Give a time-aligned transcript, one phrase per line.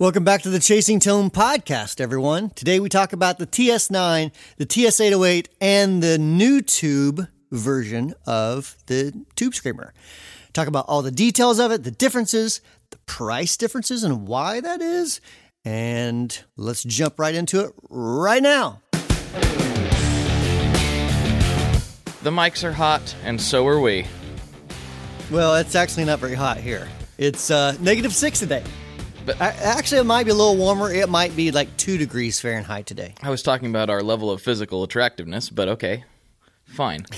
[0.00, 2.50] Welcome back to the Chasing Tone podcast, everyone.
[2.50, 9.54] Today we talk about the TS9, the TS808, and the Nutube version of the Tube
[9.54, 9.94] Screamer.
[10.52, 12.60] Talk about all the details of it, the differences,
[12.90, 15.20] the price differences, and why that is.
[15.64, 18.82] And let's jump right into it right now.
[22.24, 24.06] The mics are hot, and so are we.
[25.30, 26.88] Well, it's actually not very hot here.
[27.16, 28.64] It's uh, negative six today.
[29.26, 30.92] But- actually, it might be a little warmer.
[30.92, 33.14] It might be like two degrees Fahrenheit today.
[33.22, 36.04] I was talking about our level of physical attractiveness, but okay.
[36.66, 37.06] Fine.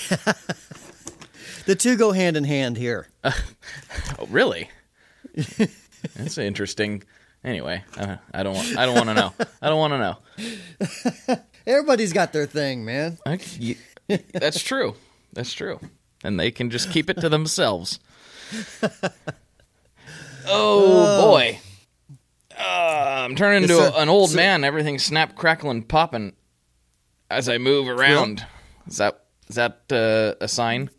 [1.67, 3.09] The two go hand in hand here.
[3.25, 3.33] oh,
[4.31, 4.71] really?
[6.15, 7.03] That's interesting.
[7.43, 8.55] Anyway, uh, I don't.
[8.55, 9.35] Want, I don't want to know.
[9.61, 11.39] I don't want to know.
[11.67, 13.19] Everybody's got their thing, man.
[13.27, 13.77] Okay,
[14.09, 14.95] you- that's true.
[15.33, 15.81] That's true.
[16.23, 17.99] And they can just keep it to themselves.
[20.47, 21.59] Oh, boy.
[22.59, 24.65] Uh, I'm turning into It's a- an old a- man.
[24.65, 26.35] Everything's snap, crackling, popping
[27.31, 28.45] as I move around.
[28.87, 30.91] Is that is that uh, a sign?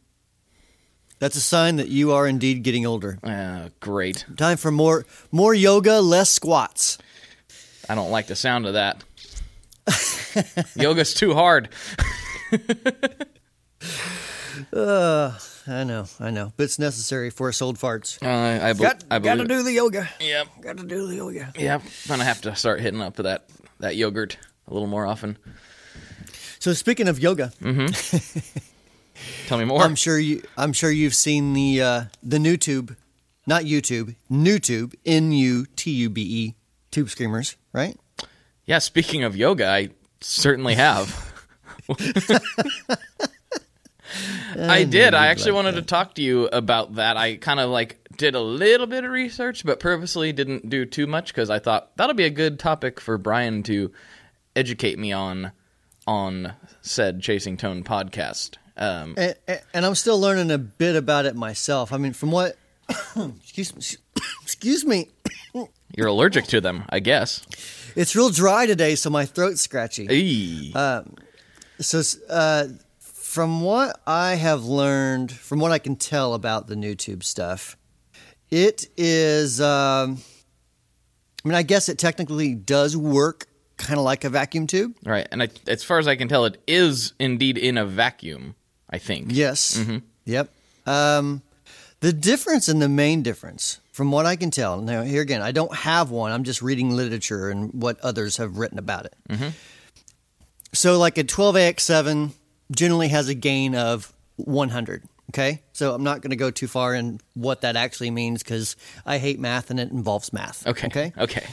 [1.20, 3.18] That's a sign that you are indeed getting older.
[3.24, 4.26] Uh, great.
[4.36, 6.98] Time for more more yoga, less squats.
[7.90, 9.04] I don't like the sound of that.
[10.76, 11.70] Yoga's too hard.
[15.68, 18.22] I know, I know, but it's necessary for us old farts.
[18.24, 20.08] Uh, I, be- got, I got to do the yoga.
[20.20, 20.48] Yep.
[20.62, 21.52] Got to do the yoga.
[21.58, 21.82] Yep.
[21.82, 25.38] I'm gonna have to start hitting up that that yogurt a little more often.
[26.60, 28.58] So speaking of yoga, mm-hmm.
[29.48, 29.82] Tell me more.
[29.82, 32.96] I'm sure you I'm sure you've seen the uh, the Nutube,
[33.46, 36.56] not YouTube, Nutube, N U T U B E,
[36.92, 37.98] tube screamers, right?
[38.66, 38.80] yeah.
[38.80, 39.90] Speaking of yoga, I
[40.22, 41.34] certainly have.
[44.58, 45.14] I did.
[45.14, 47.18] I actually wanted to talk to you about that.
[47.18, 51.08] I kind of like did a little bit of research, but purposely didn't do too
[51.08, 53.92] much because I thought that'll be a good topic for Brian to
[54.56, 55.52] educate me on
[56.08, 58.56] on said Chasing Tone podcast.
[58.78, 59.36] Um, And,
[59.74, 61.92] and I'm still learning a bit about it myself.
[61.92, 62.58] I mean, from what
[63.42, 63.82] excuse me,
[64.42, 65.10] excuse me,
[65.98, 67.46] you're allergic to them, I guess.
[67.96, 70.08] it's real dry today, so my throat's scratchy.
[70.10, 70.72] Eee.
[71.80, 72.68] So, uh,
[73.38, 77.78] from what I have learned, from what I can tell about the Nutube stuff,
[78.50, 79.62] it is.
[79.62, 80.18] Um,
[81.46, 83.46] I mean, I guess it technically does work
[83.78, 84.96] kind of like a vacuum tube.
[85.06, 88.56] Right, and I, as far as I can tell, it is indeed in a vacuum.
[88.90, 89.28] I think.
[89.30, 89.86] Yes.
[90.26, 90.52] Yep.
[90.88, 91.44] Um,
[92.00, 95.52] the difference and the main difference, from what I can tell, now here again, I
[95.52, 96.32] don't have one.
[96.32, 99.14] I'm just reading literature and what others have written about it.
[100.74, 102.32] So, like a 12AX7
[102.76, 105.04] generally has a gain of 100.
[105.32, 105.62] Okay.
[105.74, 109.18] So, I'm not going to go too far in what that actually means because I
[109.18, 110.66] hate math and it involves math.
[110.66, 110.88] Okay.
[110.88, 111.14] Okay.
[111.18, 111.46] Okay.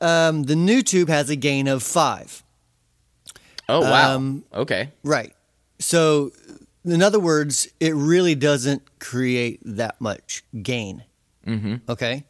[0.00, 2.42] Um, the Nutube has a gain of five.
[3.68, 4.16] Oh wow.
[4.16, 4.90] Um, okay.
[5.04, 5.32] Right.
[5.78, 6.32] So,
[6.84, 11.04] in other words, it really doesn't create that much gain.
[11.46, 11.76] Mm-hmm.
[11.88, 12.24] Okay.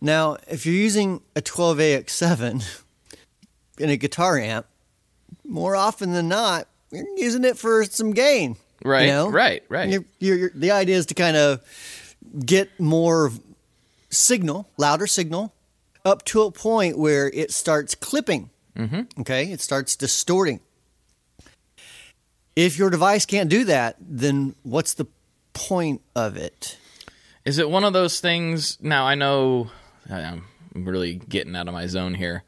[0.00, 2.82] Now, if you're using a 12AX7
[3.78, 4.66] in a guitar amp,
[5.44, 8.56] more often than not, you're using it for some gain.
[8.84, 9.28] you Right, know?
[9.28, 9.88] right, right.
[9.88, 11.60] You're, you're- the idea is to kind of
[12.44, 13.30] get more
[14.10, 15.52] signal, louder signal,
[16.04, 18.50] up to a point where it starts clipping.
[18.76, 19.20] Mm-hmm.
[19.20, 20.60] Okay, it starts distorting.
[22.56, 25.06] If your device can't do that, then what's the
[25.52, 26.76] point of it?
[27.44, 28.78] Is it one of those things?
[28.80, 29.70] Now I know
[30.10, 30.42] I'm
[30.74, 32.42] really getting out of my zone here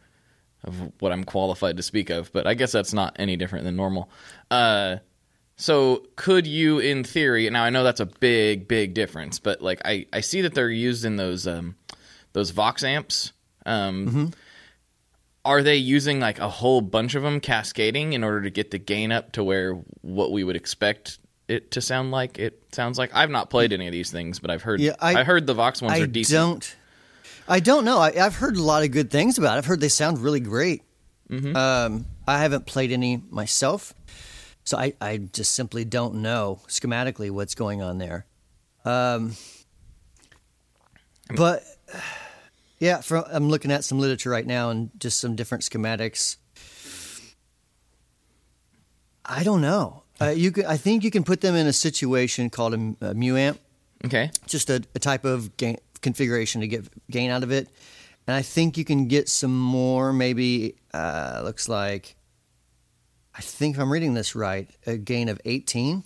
[0.64, 3.76] of what I'm qualified to speak of, but I guess that's not any different than
[3.76, 4.10] normal.
[4.50, 4.96] Uh,
[5.56, 9.80] so could you, in theory, now I know that's a big, big difference, but like
[9.84, 11.76] I, I see that they're used in those um,
[12.32, 13.32] those Vox amps.
[13.66, 14.32] Um,
[15.44, 18.78] Are they using like a whole bunch of them cascading in order to get the
[18.78, 22.38] gain up to where what we would expect it to sound like?
[22.38, 25.20] It sounds like I've not played any of these things, but I've heard Yeah, I-
[25.20, 26.36] I, heard the Vox ones I are decent.
[26.38, 26.76] don't.
[27.50, 27.98] I don't know.
[27.98, 29.58] I, I've heard a lot of good things about it.
[29.58, 30.82] I've heard they sound really great.
[31.56, 33.92] Um, I haven't played any myself,
[34.64, 38.26] so I, I just simply don't know schematically what's going on there.
[38.84, 39.36] Um,
[41.36, 41.62] but
[42.78, 46.36] yeah, from, I'm looking at some literature right now and just some different schematics.
[49.24, 50.02] I don't know.
[50.20, 53.14] Uh, you could, I think you can put them in a situation called a, a
[53.14, 53.60] mu amp
[54.04, 54.30] Okay.
[54.46, 57.68] just a, a type of gain, configuration to get gain out of it.
[58.26, 62.16] And I think you can get some more, maybe, uh, looks like,
[63.34, 66.04] I think if I'm reading this right, a gain of 18.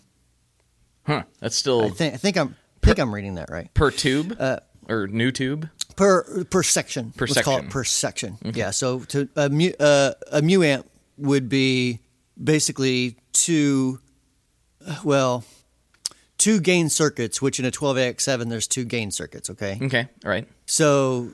[1.07, 1.25] Huh.
[1.41, 3.73] That's still I think, I think I'm, think I'm reading that right.
[3.75, 5.69] per tube Uh, or Nutube.
[5.97, 7.13] per per section.
[7.13, 8.39] Per Let's call it per section.
[8.43, 8.71] Yeah.
[8.71, 10.87] So to a mu uh, a mu amp
[11.17, 12.01] would be
[12.43, 14.01] basically two,
[15.03, 15.45] well,
[16.45, 19.79] two gain circuits, which in a 12AX7, there's two gain circuits, okay?
[19.81, 20.47] Okay, all right.
[20.67, 21.31] So,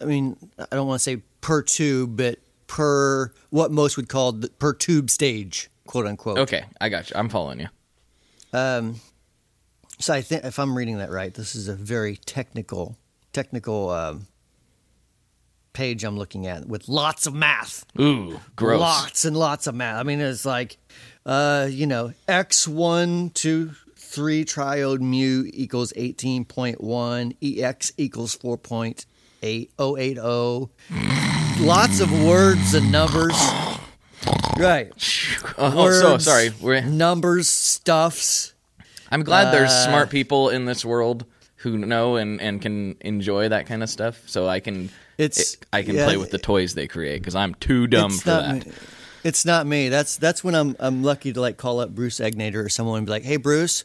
[0.00, 4.32] I mean, I don't want to say per tube, but per what most would call
[4.32, 6.38] the, per tube stage, quote unquote.
[6.38, 7.16] Okay, I got you.
[7.16, 7.68] I'm following you.
[8.52, 8.96] Um,
[10.00, 12.98] so I think if I'm reading that right, this is a very technical,
[13.32, 14.26] technical um,
[15.72, 17.86] page I'm looking at with lots of math.
[18.00, 18.80] Ooh, gross.
[18.80, 20.00] Lots and lots of math.
[20.00, 20.78] I mean, it's like,
[21.24, 23.70] uh, you know, X one two.
[24.08, 30.70] 3 triode mu equals 18.1, EX equals 4.8080.
[31.60, 33.36] Lots of words and numbers.
[34.56, 34.90] Right.
[35.44, 36.52] Uh, oh, words, so sorry.
[36.58, 36.80] We're...
[36.80, 38.54] Numbers, stuffs.
[39.10, 41.26] I'm glad uh, there's smart people in this world
[41.56, 44.22] who know and, and can enjoy that kind of stuff.
[44.26, 44.88] So I can
[45.18, 48.12] it's it, I can yeah, play with the toys they create because I'm too dumb
[48.12, 48.74] for not, that.
[49.24, 49.88] It's not me.
[49.88, 53.06] That's that's when I'm I'm lucky to like call up Bruce Egnater or someone and
[53.06, 53.84] be like, "Hey, Bruce,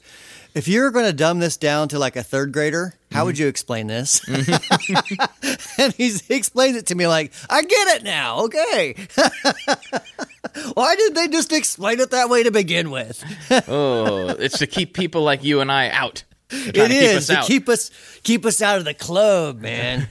[0.54, 3.26] if you're going to dumb this down to like a third grader, how Mm-hmm.
[3.28, 4.22] would you explain this?"
[5.80, 8.42] and he's, he explains it to me like, "I get it now.
[8.46, 8.96] Okay,
[10.74, 13.24] why did they just explain it that way to begin with?"
[13.68, 16.24] Oh, it's to keep people like you and I out.
[16.52, 17.46] It keep is us to out.
[17.48, 17.90] keep us
[18.22, 20.08] keep us out of the club, man.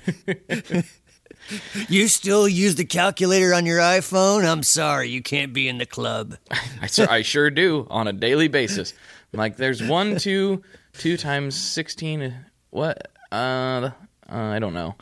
[1.88, 4.44] You still use the calculator on your iPhone?
[4.44, 6.36] I'm sorry, you can't be in the club.
[6.80, 8.94] I, sur- I sure do on a daily basis.
[9.32, 10.62] I'm like, there's one, two,
[10.94, 12.34] two times sixteen.
[12.70, 13.08] What?
[13.30, 13.90] Uh, uh
[14.28, 14.94] I don't know.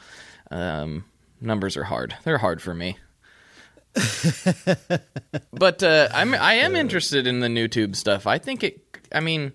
[0.51, 1.05] Um,
[1.41, 2.17] numbers are hard.
[2.25, 2.99] They're hard for me.
[5.53, 8.27] but uh, I'm I am interested in the Nutube stuff.
[8.27, 8.81] I think it.
[9.13, 9.53] I mean,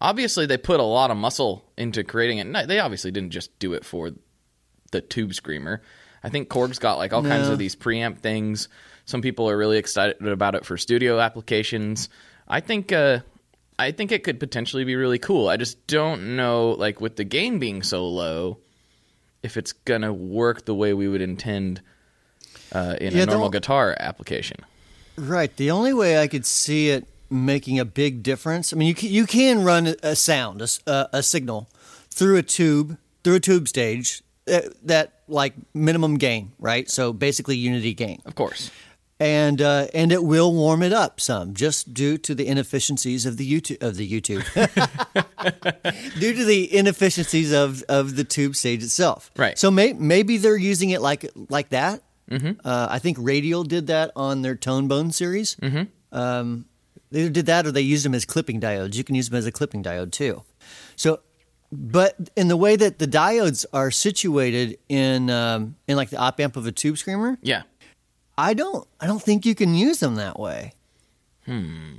[0.00, 2.68] obviously they put a lot of muscle into creating it.
[2.68, 4.12] They obviously didn't just do it for
[4.96, 5.82] the tube screamer.
[6.24, 8.68] I think Korg's got like all kinds of these preamp things.
[9.04, 12.08] Some people are really excited about it for studio applications.
[12.48, 13.20] I think uh
[13.78, 15.48] I think it could potentially be really cool.
[15.48, 18.58] I just don't know like with the gain being so low
[19.42, 21.82] if it's going to work the way we would intend
[22.72, 24.56] uh, in Yeah, a normal guitar application.
[25.16, 25.54] Right.
[25.56, 28.72] The only way I could see it making a big difference.
[28.72, 31.68] I mean, you can, you can run a sound, a, a signal,
[32.10, 36.88] through a tube, through a tube stage that like minimum gain, right?
[36.90, 38.70] So basically unity gain, Of course.
[39.18, 43.36] and uh, and it will warm it up some, just due to the inefficiencies of
[43.36, 44.44] the YouTube of the YouTube,
[46.20, 49.30] due to the inefficiencies of of the tube stage itself.
[49.36, 49.58] Right.
[49.58, 52.02] So may, maybe they're using it like like that.
[52.30, 52.60] Mm-hmm.
[52.64, 55.54] Uh, I think Radial did that on their Tone Bone series.
[55.56, 56.16] Mm-hmm.
[56.16, 56.66] Um,
[57.10, 58.96] they either did that or they used them as clipping diodes.
[58.96, 60.42] You can use them as a clipping diode too.
[60.96, 61.20] So,
[61.78, 66.40] but in the way that the diodes are situated in um, in like the op
[66.40, 67.62] amp of a tube screamer, Yeah.
[68.38, 70.74] I don't I don't think you can use them that way.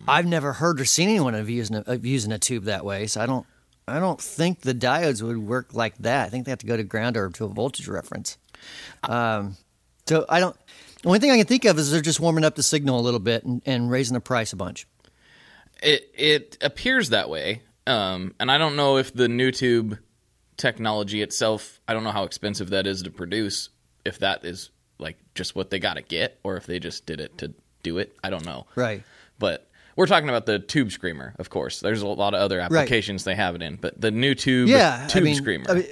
[0.07, 3.07] I've never heard or seen anyone of using a, of using a tube that way,
[3.07, 3.45] so I don't
[3.87, 6.27] I don't think the diodes would work like that.
[6.27, 8.37] I think they have to go to ground or to a voltage reference.
[9.03, 9.55] Um,
[10.05, 10.55] so I don't.
[11.01, 13.01] The only thing I can think of is they're just warming up the signal a
[13.01, 14.85] little bit and, and raising the price a bunch.
[15.81, 17.61] It it appears that way.
[17.87, 19.97] Um, and I don't know if the Nutube
[20.57, 23.69] technology itself, I don't know how expensive that is to produce,
[24.05, 24.69] if that is
[24.99, 27.53] like just what they got to get or if they just did it to
[27.83, 28.15] do it.
[28.23, 28.65] I don't know.
[28.75, 29.03] Right.
[29.39, 31.79] But we're talking about the tube screamer, of course.
[31.79, 35.07] There's a lot of other applications they have it in, but the Nutube Yeah.
[35.07, 35.65] tube I mean, screamer.
[35.69, 35.85] I mean,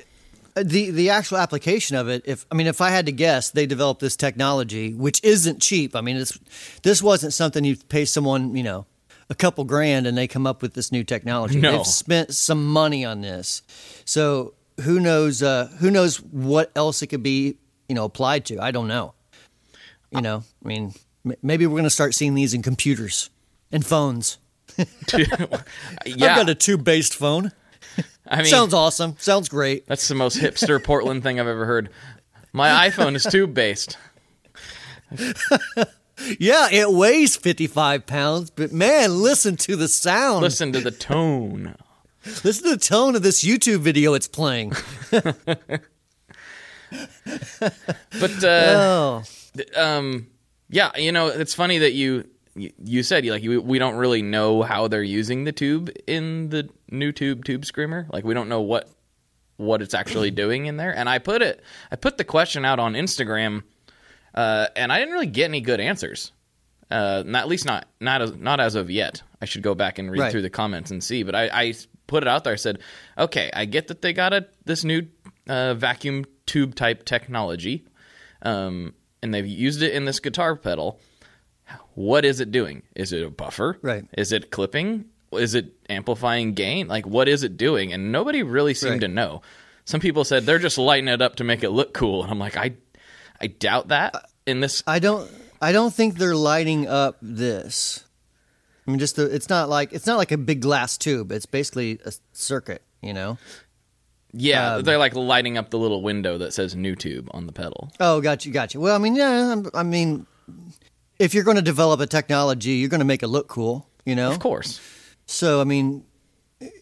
[0.58, 2.24] uh, the the actual application of it.
[2.26, 5.96] If I mean, if I had to guess, they developed this technology, which isn't cheap.
[5.96, 6.40] I mean, it's
[6.82, 8.86] this wasn't something you pay someone, you know,
[9.30, 11.60] a couple grand and they come up with this new technology.
[11.60, 11.72] No.
[11.78, 13.62] They've spent some money on this,
[14.06, 15.42] so who knows?
[15.42, 18.60] Uh, who knows what else it could be, you know, applied to?
[18.60, 19.14] I don't know.
[20.12, 20.94] You know, I mean,
[21.42, 23.30] maybe we're going to start seeing these in computers
[23.72, 24.38] and phones.
[24.78, 25.26] yeah,
[26.06, 27.52] I've got a tube-based phone.
[28.28, 29.16] I mean, Sounds awesome.
[29.20, 29.86] Sounds great.
[29.88, 31.90] that's the most hipster Portland thing I've ever heard.
[32.54, 33.98] My iPhone is tube based.
[36.40, 40.42] Yeah, it weighs 55 pounds, but man, listen to the sound.
[40.42, 41.76] Listen to the tone.
[42.44, 44.74] Listen to the tone of this YouTube video it's playing.
[48.20, 49.24] But uh, Oh,
[49.76, 50.28] um,
[50.70, 54.62] yeah, you know, it's funny that you you, said you like we don't really know
[54.62, 58.08] how they're using the tube in the Nutube tube screamer.
[58.12, 58.90] Like we don't know what
[59.58, 60.96] what it's actually doing in there.
[60.96, 63.64] And I put it I put the question out on Instagram,
[64.36, 66.32] uh, and I didn't really get any good answers.
[66.92, 69.24] Uh, not, at least not not as not as of yet.
[69.42, 70.32] I should go back and read Right.
[70.32, 71.24] through the comments and see.
[71.24, 71.74] But I, I
[72.06, 72.54] put it out there.
[72.54, 72.80] I said,
[73.18, 75.08] okay, I get that they got a this new
[75.50, 77.86] uh, vacuum tube type technology,
[78.44, 81.00] um, and they've used it in this guitar pedal.
[81.96, 82.84] What is it doing?
[82.96, 83.80] Is it a buffer?
[83.82, 84.06] Right.
[84.16, 85.06] Is it clipping?
[85.32, 86.88] Is it amplifying gain?
[86.88, 87.94] Like, what is it doing?
[87.94, 89.02] And nobody really seemed Right.
[89.02, 89.42] to know.
[89.86, 92.40] Some people said they're just lighting it up to make it look cool, and I'm
[92.40, 92.74] like, I,
[93.40, 94.30] I doubt that.
[94.46, 95.30] In this, I don't.
[95.62, 98.04] I don't think they're lighting up this.
[98.88, 101.32] I mean, just the, it's not like it's not like a big glass tube.
[101.32, 102.84] It's basically a circuit.
[103.02, 103.38] You know.
[104.32, 107.92] yeah, um, they're like lighting up the little window that says "Nutube" on the pedal.
[108.00, 108.80] Oh, got you, got you.
[108.80, 109.62] Well, I mean, yeah.
[109.74, 110.28] I'm- mean,
[111.20, 113.88] if you're going to develop a technology, you're going to make it look cool.
[114.06, 114.30] You know.
[114.30, 114.80] Of course.
[115.26, 116.04] So I mean,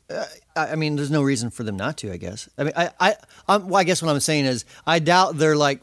[0.10, 2.12] uh, I I mean, there's no reason for them not to.
[2.12, 2.50] I guess.
[2.58, 3.16] I mean, I, I,
[3.48, 5.82] I'm, well, I guess what I'm saying is, I doubt they're like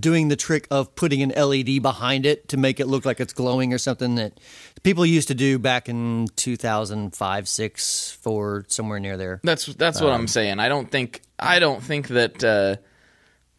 [0.00, 3.32] doing the trick of putting an LED behind it to make it look like it's
[3.32, 4.38] glowing or something that
[4.82, 9.40] people used to do back in 2005, six, four, somewhere near there.
[9.44, 10.58] That's that's what Um, I'm saying.
[10.60, 12.76] I don't think I don't think that uh,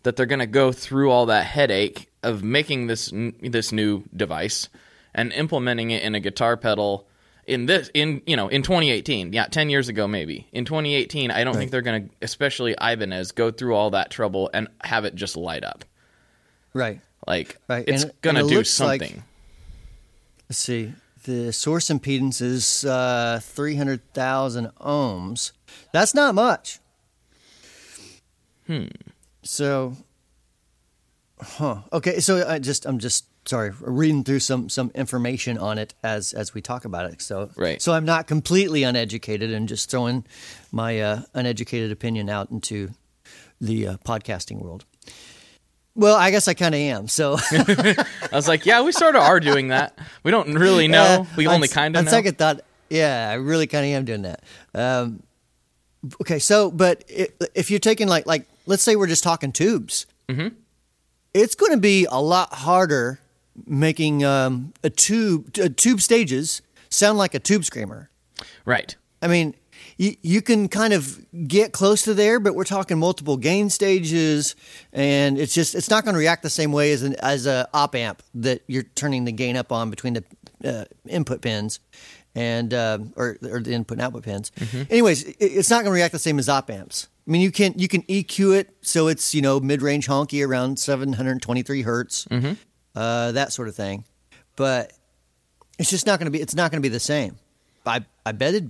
[0.04, 4.04] that they're going to go through all that headache of making this n- this new
[4.16, 4.70] device
[5.14, 7.08] and implementing it in a guitar pedal
[7.46, 9.34] in this in you know in 2018.
[9.34, 10.48] Yeah, 10 years ago maybe.
[10.52, 14.50] In 2018, I don't think they're going to especially Ibanez go through all that trouble
[14.54, 15.86] and have it just light up.
[16.78, 17.02] Right.
[17.26, 19.24] Like Right, it's and going to and it do looks like- something.
[20.50, 20.94] Let's see.
[21.26, 25.52] The source impedance is uh, 300,000 ohms.
[25.92, 26.80] That's not much.
[28.68, 28.86] Hmm.
[29.44, 29.98] So,
[31.42, 31.82] huh.
[31.92, 32.20] Okay.
[32.20, 36.54] So I just, I'm just sorry, reading through some some information on it as as
[36.54, 37.22] we talk about it.
[37.22, 37.82] So, Right.
[37.82, 40.26] So I'm not completely uneducated and just throwing
[40.72, 42.92] my uh, uneducated opinion out into
[43.60, 44.86] the uh, podcasting world.
[45.98, 47.08] Well, I guess I kind of am.
[47.10, 47.36] So.
[47.52, 49.98] I was like, yeah, we sort of are doing that.
[50.24, 51.04] We don't really know.
[51.04, 52.12] Yeah, we on only kind of On know.
[52.12, 54.44] second thought, yeah, I really kind of am doing that.
[54.76, 55.24] Um,
[56.22, 60.50] okay, so but if you're taking like like let's say we're just talking tubes, Mm-hmm.
[61.34, 63.20] it's going to be a lot harder
[63.66, 68.10] making um, a tube uh, tube stages sound like a tube screamer.
[68.66, 68.96] right.
[69.22, 69.56] I mean,
[69.98, 74.56] you, you can kind of get close to there, but we're talking multiple gain stages,
[74.94, 77.68] and it's just it's not going to react the same way as an as a
[77.74, 80.24] op amp that you're turning the gain up on between the
[80.64, 81.80] uh, input pins
[82.36, 84.52] and uh, or or the input and output pins.
[84.90, 87.08] Anyways, it, it's not going to react the same as op amps.
[87.28, 90.46] I mean, you can you can EQ it so it's you know mid range honky
[90.48, 92.28] around 723 hertz,
[92.96, 94.06] uh, that sort of thing,
[94.56, 94.94] but
[95.80, 97.38] it's just not going to be it's not going to be the same.
[97.86, 98.66] I I bet it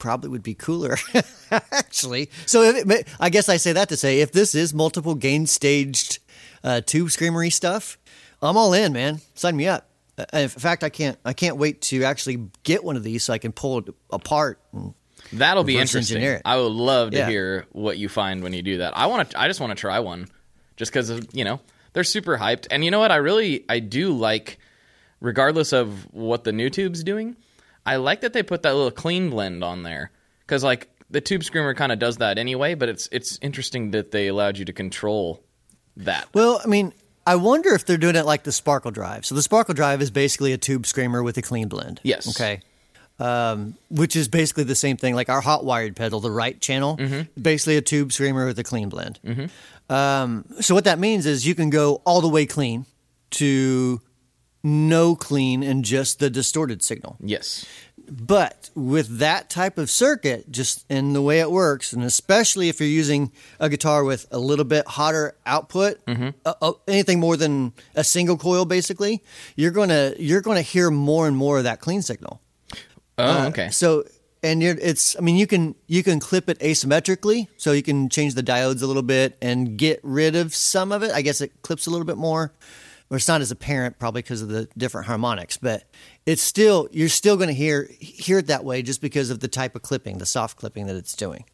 [0.00, 0.96] probably would be cooler
[1.50, 2.30] actually.
[2.46, 5.46] So if it, I guess I say that to say if this is multiple gain
[5.46, 6.18] staged
[6.64, 7.98] uh, tube screamery stuff,
[8.42, 9.20] I'm all in, man.
[9.34, 9.88] Sign me up.
[10.18, 13.32] Uh, in fact, I can't I can't wait to actually get one of these so
[13.32, 14.58] I can pull it apart.
[14.72, 14.94] And,
[15.32, 16.40] That'll be interesting.
[16.44, 17.28] I would love to Yeah.
[17.28, 18.96] hear what you find when you do that.
[18.96, 19.40] I want to.
[19.40, 20.26] I just want to try one,
[20.76, 21.60] just because you know
[21.92, 22.66] they're super hyped.
[22.70, 23.12] And you know what?
[23.12, 24.58] I really I do like,
[25.20, 27.36] regardless of what the Nutube's doing,
[27.86, 30.10] I like that they put that little clean blend on there
[30.40, 32.74] because like the tube screamer kind of does that anyway.
[32.74, 35.42] But it's it's interesting that they allowed you to control
[35.96, 36.28] that.
[36.34, 36.92] well, I mean,
[37.26, 39.26] I wonder if they're doing it like the Sparkle Drive.
[39.26, 42.00] So the Sparkle Drive is basically a tube screamer with a clean blend.
[42.02, 42.28] Yes.
[42.28, 42.62] Okay.
[43.18, 46.98] Um, which is basically the same thing, like our hot wired pedal, the right channel,
[47.40, 49.20] basically a tube screamer with a clean blend.
[49.90, 52.86] Um, so what that means is you can go all the way clean
[53.32, 54.00] to
[54.62, 57.16] no clean and just the distorted signal.
[57.20, 57.64] Yes.
[58.10, 62.80] But with that type of circuit, just in the way it works, and especially if
[62.80, 66.00] you're using a guitar with a little bit hotter output,
[66.44, 69.22] uh, uh, anything more than a single coil, basically,
[69.54, 72.40] you're gonna you're gonna hear more and more of that clean signal.
[73.16, 73.68] Oh, okay.
[73.70, 74.04] So,
[74.42, 78.08] and you're, it's I mean you can you can clip it asymmetrically, so you can
[78.08, 81.12] change the diodes a little bit and get rid of some of it.
[81.12, 82.52] I guess it clips a little bit more,
[83.10, 85.84] or it's not as apparent probably because of the different harmonics, but
[86.26, 89.48] it's still you're still going to hear hear it that way just because of the
[89.48, 91.44] type of clipping, the soft clipping that it's doing.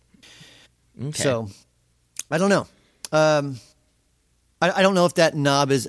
[1.01, 1.23] Okay.
[1.23, 1.49] So,
[2.31, 2.67] I don't know.
[3.13, 3.59] Um,
[4.61, 5.89] I, I don't know if that knob is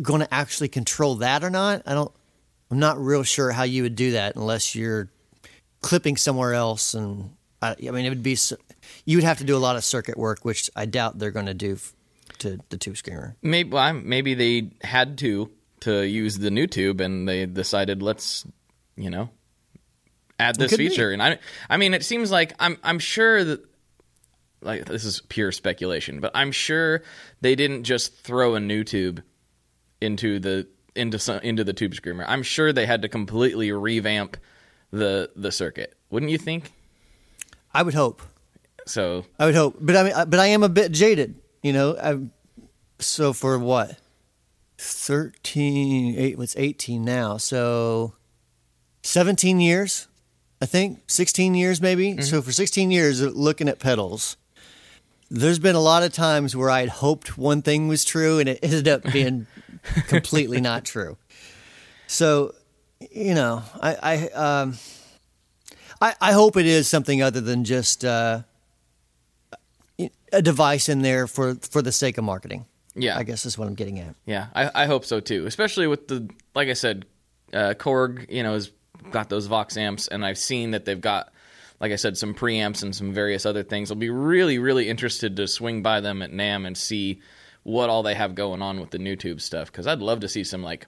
[0.00, 1.82] going to actually control that or not.
[1.86, 2.12] I don't.
[2.70, 5.10] I'm not real sure how you would do that unless you're
[5.82, 6.94] clipping somewhere else.
[6.94, 8.36] And I, I mean, it would be
[9.04, 11.46] you would have to do a lot of circuit work, which I doubt they're going
[11.46, 11.92] to do f-
[12.42, 13.36] to the tube screamer.
[13.42, 18.46] Maybe well, I'm- maybe they had to to use the Nutube, and they decided let's
[18.96, 19.30] you know
[20.38, 20.88] add this could be.
[20.88, 21.10] feature.
[21.10, 23.64] And I I mean, it seems like I'm I'm sure that
[24.60, 27.02] like this is pure speculation, but I'm sure
[27.40, 29.22] they didn't just throw a Nutube
[30.00, 32.24] into the into some, into the tube screamer.
[32.26, 34.36] I'm sure they had to completely revamp
[34.92, 35.96] the the circuit.
[36.10, 36.72] Wouldn't you think?
[37.74, 38.22] I would hope.
[38.86, 41.36] So I would hope, but I mean, but I am a bit jaded.
[41.62, 42.18] You know, I,
[42.98, 43.96] so for what?
[44.78, 47.36] 13, eight, what's 18 now?
[47.36, 48.14] So
[49.02, 50.08] 17 years,
[50.60, 52.20] I think, 16 years maybe.
[52.22, 54.36] So for 16 years, looking at pedals,
[55.30, 58.58] there's been a lot of times where I'd hoped one thing was true and it
[58.62, 59.46] ended up being
[60.08, 61.16] completely not true.
[62.08, 62.54] So,
[63.10, 64.78] you know, I, I, um,
[66.00, 68.42] I, I hope it is something other than just uh,
[70.32, 72.66] a device in there for for the sake of marketing.
[72.94, 73.16] Yeah.
[73.16, 74.14] I guess is what I'm getting at.
[74.26, 75.46] Yeah, I, I hope so too.
[75.46, 77.06] Especially with the, like I said,
[77.52, 78.70] uh, Korg, you know, has
[79.10, 81.32] got those Vox amps, and I've seen that they've got,
[81.80, 83.90] like I said, some preamps and some various other things.
[83.90, 87.20] I'll be really, really interested to swing by them at NAMM and see
[87.62, 90.44] what all they have going on with the Nutube stuff because I'd love to see
[90.44, 90.86] some like,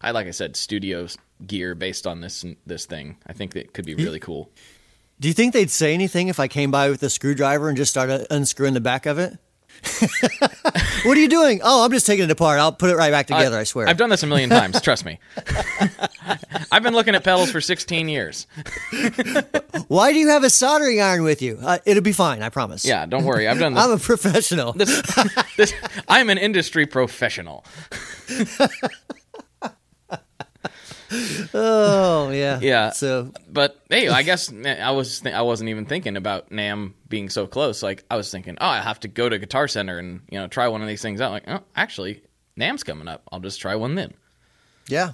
[0.00, 1.06] I like I said, studio
[1.46, 3.16] gear based on this this thing.
[3.26, 4.50] I think that could be really cool.
[5.20, 7.90] Do you think they'd say anything if I came by with a screwdriver and just
[7.90, 9.36] started unscrewing the back of it?
[11.04, 11.60] what are you doing?
[11.62, 12.58] Oh, I'm just taking it apart.
[12.58, 13.58] I'll put it right back together.
[13.58, 13.88] I, swear.
[13.88, 14.80] I've done this a million times.
[14.80, 15.18] trust me.
[16.72, 18.46] I've been looking at pedals for 16 years.
[19.88, 21.58] Why do you have a soldering iron with you?
[21.60, 22.42] Uh, it'll be fine.
[22.42, 22.84] I promise.
[22.84, 23.48] Yeah, don't worry.
[23.48, 23.84] I've done this.
[23.84, 24.72] I'm a professional.
[24.72, 25.02] this,
[25.56, 25.72] this,
[26.08, 27.64] I'm an industry professional.
[31.54, 32.90] Oh yeah, Yeah.
[32.90, 37.30] So, But hey, I guess I was th- I wasn't even thinking about NAMM being
[37.30, 37.82] so close.
[37.82, 40.46] Like I was thinking, oh, I have to go to Guitar Center and you know
[40.48, 41.30] try one of these things out.
[41.32, 42.22] Like, oh, actually,
[42.58, 43.22] NAMM's coming up.
[43.32, 44.12] I'll just try one then.
[44.88, 45.12] yeah,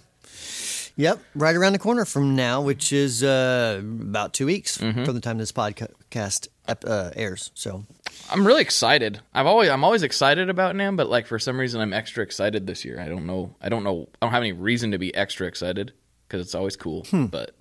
[0.97, 5.05] yep, right around the corner from now, which is uh, about two weeks Mm-hmm.
[5.05, 7.51] from the time this podcast ep- uh, airs.
[7.55, 7.85] So,
[8.31, 9.21] I'm really excited.
[9.35, 12.67] I've always I'm always excited about NAMM, but like for some reason I'm extra excited
[12.67, 13.01] this year.
[13.01, 13.55] I don't know.
[13.61, 14.09] I don't know.
[14.21, 15.93] I don't have any reason to be extra excited
[16.29, 17.05] because it's always cool.
[17.05, 17.27] Hmm.
[17.27, 17.55] But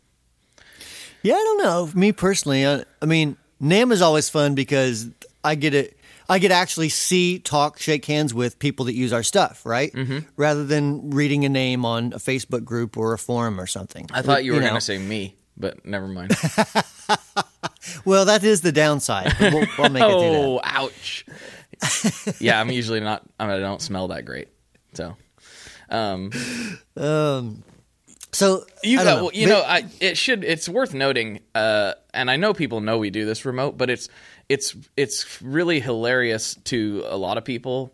[1.22, 1.90] yeah, I don't know.
[2.00, 5.08] Me personally, I, I mean, NAMM is always fun because
[5.44, 5.98] I get it.
[6.30, 9.92] I could actually see, talk, shake hands with people that use our stuff, right?
[9.94, 10.20] Mm-hmm.
[10.38, 14.08] Rather than reading a name on a Facebook group or a forum or something.
[14.14, 14.68] I thought you were know.
[14.68, 16.36] going to say me, but never mind.
[18.06, 19.34] Well, that is the downside.
[19.40, 20.42] We'll, we'll make it through that.
[20.44, 21.26] oh, ouch.
[22.40, 23.24] yeah, I'm usually not.
[23.40, 24.50] I, mean, I don't smell that great.
[24.94, 25.16] So,
[25.90, 26.32] um,
[26.96, 27.64] um,
[28.32, 29.24] So you got, know.
[29.24, 30.44] well, you know, I, it should.
[30.44, 34.10] It's worth noting, uh, and I know people know we do this remote, but it's
[34.54, 37.92] it's it's really hilarious to a lot of people,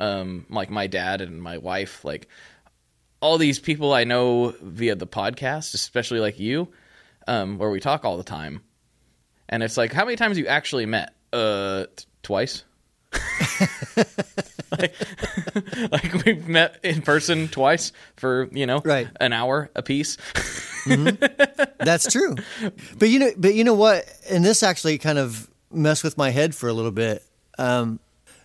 [0.00, 2.28] um, like my dad and my wife, like
[3.20, 6.68] all these people I know via the podcast, especially like you,
[7.26, 8.62] um, where we talk all the time,
[9.48, 11.14] and it's like, how many times you actually met?
[11.32, 12.64] Uh, t- twice.
[14.70, 14.94] like,
[15.92, 19.08] like we've met in person twice for you know Right.
[19.20, 20.16] an hour a piece.
[20.86, 22.34] That's true.
[22.98, 24.04] But you know, but you know what?
[24.30, 27.24] And this actually kind of messed with my head for a little bit,
[27.58, 28.00] um,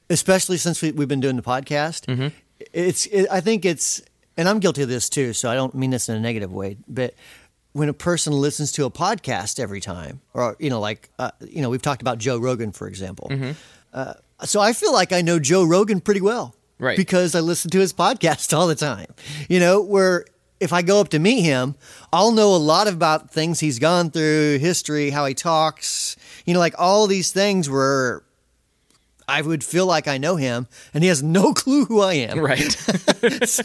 [0.10, 2.06] especially since we, we've been doing the podcast.
[2.06, 2.28] Mm-hmm.
[2.74, 4.02] It's, it, I think it's,
[4.38, 5.34] and I'm guilty of this too.
[5.34, 7.14] So I don't mean this in a negative way, but
[7.74, 11.62] when a person listens to a podcast every time, or you know, like uh, you
[11.62, 13.30] know, we've talked about Joe Rogan, for example.
[13.32, 13.52] Mm-hmm.
[13.92, 16.98] Uh, so I feel like I know Joe Rogan pretty well, Right.
[16.98, 19.08] Because I listen to his podcast all the time.
[19.48, 20.26] You know, where
[20.60, 21.76] if I go up to meet him,
[22.12, 26.60] I'll know a lot about things he's gone through, history, how he talks, you know,
[26.60, 28.24] like all these things were
[29.28, 32.40] I would feel like I know him and he has no clue who I am.
[32.40, 32.76] right.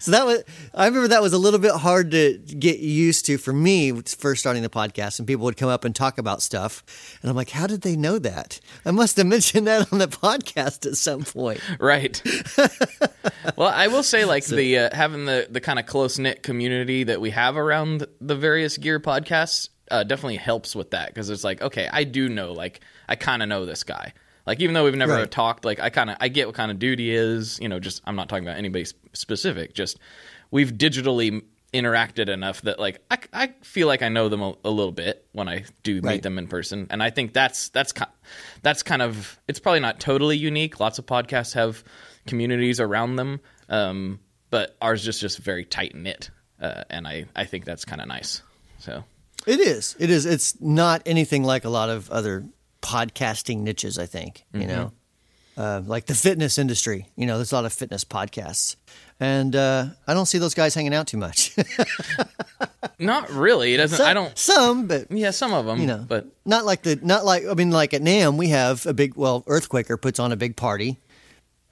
[0.00, 3.38] So that was, I remember that was a little bit hard to get used to
[3.38, 7.18] for me first starting the podcast and people would come up and talk about stuff.
[7.22, 8.60] And I'm like, how did they know that?
[8.84, 11.60] I must have mentioned that on the podcast at some point.
[11.80, 12.20] right.
[13.56, 17.04] well, I will say, like the uh, having the the kind of close knit community
[17.04, 21.44] that we have around the various gear podcasts uh, definitely helps with that because it's
[21.44, 24.12] like, okay, I do know, like, I kind of know this guy.
[24.46, 25.30] Like, even though we've never Right.
[25.30, 27.58] talked, like, I kind of I get what kind of dude he is.
[27.60, 29.74] You know, just I'm not talking about anybody sp- specific.
[29.74, 29.98] Just
[30.50, 31.42] we've digitally
[31.74, 35.26] interacted enough that like I, I feel like I know them a, a little bit
[35.32, 37.92] when I do meet them in person, and I think that's that's
[38.62, 40.80] that's kind of it's probably not totally unique.
[40.80, 41.84] Lots of podcasts have
[42.26, 47.44] communities around them, um, but ours just just very tight knit, uh, and I I
[47.44, 48.40] think that's kind of nice.
[48.78, 49.04] So
[49.48, 49.96] It is.
[49.98, 50.26] It is.
[50.26, 52.44] It's not anything like a lot of other
[52.82, 54.92] podcasting niches, I think, you know,
[55.56, 57.08] uh, like the fitness industry.
[57.16, 58.76] You know, there's a lot of fitness podcasts.
[59.18, 61.56] And uh, I don't see those guys hanging out too much.
[62.98, 63.72] not really.
[63.74, 64.00] It doesn't.
[64.04, 64.36] I don't.
[64.36, 65.80] Some, but Yeah, some of them.
[65.80, 68.84] you know, but not like the not like I mean, like at NAMM, we have
[68.86, 70.98] a big well, Earthquaker puts on a big party,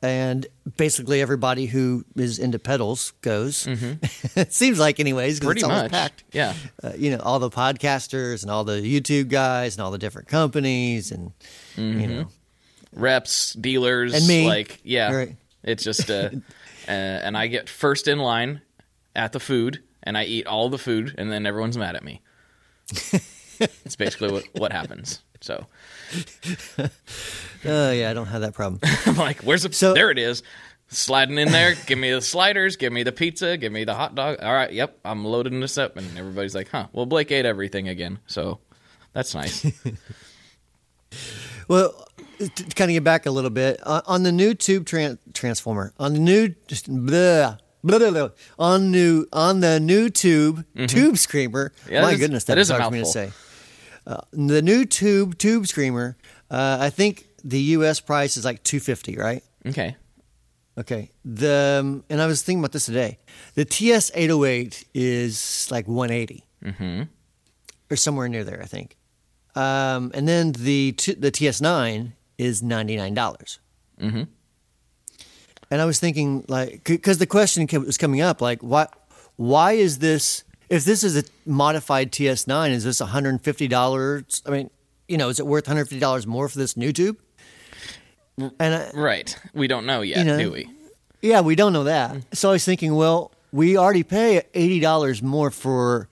[0.02, 3.66] and basically everybody who is into pedals goes.
[4.36, 5.90] it seems like, anyways, pretty it's much.
[5.90, 6.24] packed.
[6.32, 6.54] Yeah.
[6.82, 10.28] Uh, you know, all the podcasters and all the YouTube guys and all the different
[10.28, 11.32] companies, and
[11.76, 12.28] you know,
[12.92, 14.46] reps, dealers, And me.
[14.46, 15.36] Like, yeah, Right.
[15.62, 16.30] it's just, uh,
[16.88, 18.60] uh, and I get first in line
[19.14, 22.20] at the food, and I eat all the food, and then everyone's mad at me.
[23.58, 25.22] it's basically what what happens.
[25.40, 25.66] So
[27.64, 28.80] Oh yeah, I don't have that problem.
[29.06, 29.72] I'm like, "Where's the?
[29.72, 30.42] So- there it is."
[30.88, 34.14] Sliding in there, give me the sliders, give me the pizza, give me the hot
[34.14, 34.38] dog.
[34.40, 37.88] All right, yep, I'm loading this up, and everybody's like, "Huh?" Well, Blake ate everything
[37.88, 38.60] again, so
[39.12, 39.66] that's nice.
[41.68, 42.06] Well,
[42.38, 46.12] to kind of get back a little bit uh, on the Nutube tran- transformer on
[46.12, 46.54] the new
[46.86, 51.70] blah, blah, blah, blah, on new on the Nutube tube screamer.
[51.70, 51.92] Mm-hmm.
[51.92, 53.32] Yeah, My is- goodness, that that is hard for me to say.
[54.06, 56.16] Uh, the Nutube tube screamer.
[56.50, 58.00] Uh, I think the U.S.
[58.00, 59.42] price is like two fifty, right?
[59.66, 59.96] okay,
[60.78, 61.10] Okay.
[61.24, 63.18] The um, and I was thinking about this today.
[63.54, 67.02] The TS eight hundred eight is like one mm-hmm.
[67.90, 68.96] or somewhere near there, I think.
[69.54, 73.58] Um, and then the t- the TS nine is ninety nine dollars.
[74.00, 74.24] Mm-hmm.
[75.70, 78.86] And I was thinking, like, because the question kept, was coming up, like, why
[79.36, 80.44] why is this?
[80.68, 84.42] If this is a modified TS nine, is this one hundred and fifty dollars?
[84.46, 84.70] I mean,
[85.08, 87.16] you know, is it worth one hundred fifty dollars more for this Nutube?
[88.38, 89.36] And I, right.
[89.54, 90.68] We don't know yet, You know, do we?
[91.22, 92.16] Yeah, we don't know that.
[92.36, 96.08] So I was thinking, well, we already pay eighty dollars more for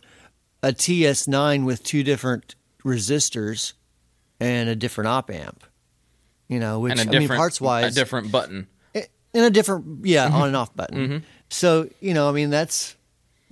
[0.62, 3.75] a TS9 with two different resistors
[4.40, 5.64] and a different op amp.
[6.49, 8.67] You know, which I mean, parts wise, a different button.
[8.95, 10.37] and a different yeah Mm-hmm.
[10.37, 11.25] on and off button.
[11.51, 12.97] So you know, I mean, that's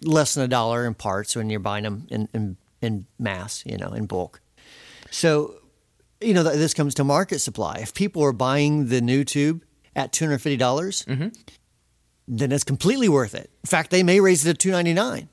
[0.05, 3.77] less than a dollar in parts when you're buying them in in, in mass, you
[3.77, 4.41] know, in bulk.
[5.11, 5.55] So
[6.21, 7.79] you know, this comes to market supply.
[7.83, 9.63] If people are buying the Nutube
[9.97, 11.29] at two hundred fifty dollars, Mm-hmm.
[12.29, 13.51] then it's completely worth it.
[13.65, 15.29] In fact, they may raise it to two ninety nine.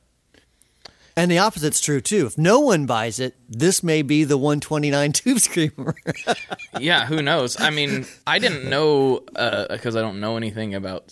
[1.15, 2.27] And the opposite's true too.
[2.27, 5.93] If no one buys it, this may be the 129 tube screamer.
[6.79, 7.59] yeah, who knows?
[7.59, 9.19] I mean, I didn't know
[9.69, 11.11] because I don't know anything about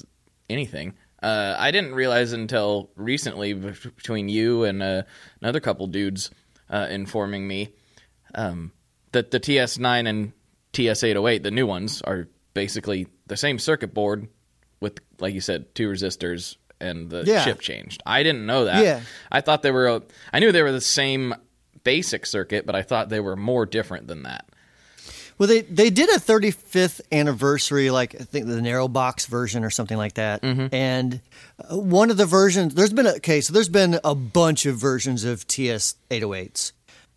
[0.49, 0.93] anything.
[1.21, 5.03] Uh, I didn't realize until recently between you and uh,
[5.41, 6.29] another couple dudes
[6.69, 7.69] uh, informing me
[8.35, 8.71] um,
[9.13, 10.33] that the TS9 and
[10.73, 14.27] TS808, the new ones, are basically the same circuit board
[14.79, 17.43] with, like you said, two resistors and the Yeah.
[17.43, 18.03] chip changed.
[18.05, 18.83] I didn't know that.
[18.83, 19.01] Yeah.
[19.31, 19.87] I thought they were.
[19.87, 20.01] A,
[20.31, 21.33] I knew they were the same
[21.83, 24.47] basic circuit, but I thought they were more different than that.
[25.37, 29.69] Well, they they did a 35th anniversary, like I think the narrow box version or
[29.69, 30.43] something like that.
[30.43, 31.21] And
[31.69, 34.77] uh, one of the versions, there's been a okay, so there's been a bunch of
[34.77, 36.71] versions of TS 808s.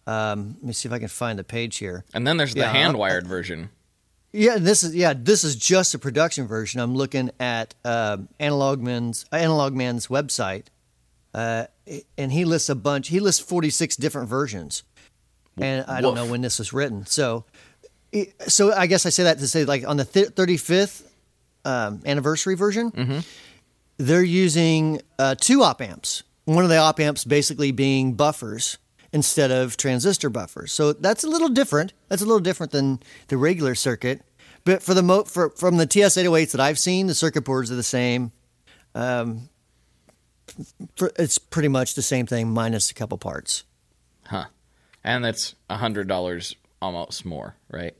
[0.07, 2.05] Um, let me see if I can find the page here.
[2.13, 3.71] And then there's the Yeah, hand wired version.
[4.33, 6.81] Yeah, this is yeah, this is just a production version.
[6.81, 10.67] I'm looking at um Analog Man's Analog Man's website,
[11.35, 11.67] uh,
[12.19, 13.09] and he lists a bunch.
[13.09, 14.85] He lists 46 different versions,
[15.59, 17.07] and I don't know when this was written.
[17.07, 17.45] So,
[18.47, 21.05] so I guess I say that to say like on the 35th
[21.65, 23.23] um, anniversary version,
[23.99, 26.23] they're using uh, two op amps.
[26.45, 28.79] One of the op amps basically being buffers
[29.13, 30.73] instead of transistor buffers.
[30.73, 31.93] So that's a little different.
[32.09, 34.23] That's a little different than the regular circuit.
[34.65, 37.77] But for the mo- for, from the TS808s that I've seen, the circuit boards are
[37.77, 38.33] the same.
[38.95, 39.49] Um,
[40.97, 43.65] for, it's pretty much the same thing minus a couple parts.
[44.27, 44.47] Huh.
[45.03, 47.95] And that's a hundred dollars almost more, right?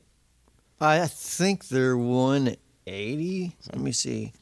[0.81, 3.55] I think they're 180.
[3.71, 4.33] Let me see.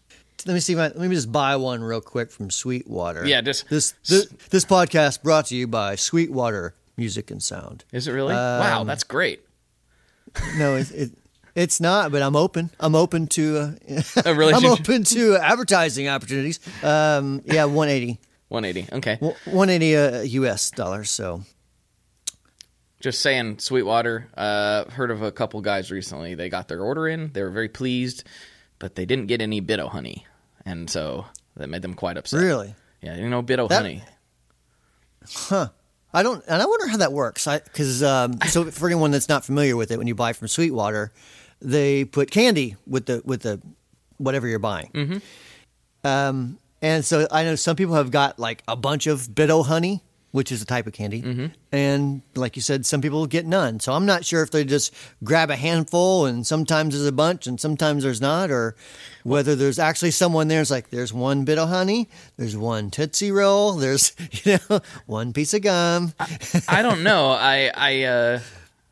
[0.46, 0.74] Let me see.
[0.74, 3.26] If I, let me just buy one real quick from Sweetwater.
[3.28, 7.84] Yeah, just- this this, this podcast brought to you by Sweetwater Music and Sound.
[7.92, 8.34] Is it really?
[8.34, 9.42] wow, that's great.
[10.58, 11.12] No, it, it
[11.56, 12.12] it's not.
[12.12, 12.70] But I'm open.
[12.80, 13.58] I'm open to.
[13.58, 16.60] Uh, A I'm open to advertising opportunities.
[16.84, 18.20] Um, yeah, 180.
[18.48, 18.96] 180.
[18.98, 19.16] Okay.
[19.20, 20.72] 180 uh, U.S.
[20.72, 21.12] dollars.
[21.12, 21.42] So
[23.00, 24.28] Just saying, Sweetwater.
[24.36, 26.36] Uh, heard of a couple guys recently.
[26.36, 27.32] They got their order in.
[27.32, 28.26] They were very pleased,
[28.78, 30.26] but they didn't get any Bit-O honey,
[30.66, 32.42] and so that made them quite upset.
[32.42, 34.04] really, Yeah, you know Bit-O That- honey.
[35.28, 35.70] Huh.
[36.14, 37.46] I don't, and I wonder how that works.
[37.48, 40.48] I because um, so for anyone that's not familiar with it, when you buy from
[40.48, 41.12] Sweetwater,
[41.62, 43.62] they put candy with the with the
[44.18, 44.90] whatever you're buying.
[44.94, 46.08] Mm-hmm.
[46.08, 50.02] Um, and so I know some people have got like a bunch of Bit-O honey,
[50.32, 51.46] which is a type of candy, Mm-hmm.
[51.72, 53.80] and like you said, some people get none.
[53.80, 57.48] So I'm not sure if they just grab a handful, and sometimes there's a bunch,
[57.48, 58.76] and sometimes there's not, or
[59.24, 60.62] whether there's actually someone there.
[60.62, 64.14] It's like there's one bit of honey, there's one tootsie roll, there's
[64.46, 66.14] you know one piece of gum.
[66.68, 67.32] I don't know.
[67.32, 68.40] I I uh,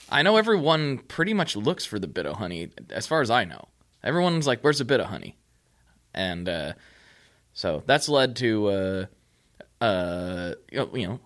[0.10, 3.44] I know everyone pretty much looks for the bit of honey, as far as I
[3.46, 3.68] know.
[4.04, 5.38] Everyone's like, "Where's the of honey?"
[6.14, 6.74] And uh,
[7.54, 9.06] so that's led to uh,
[9.84, 11.20] uh, you know